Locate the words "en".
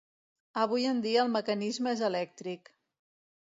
0.91-1.03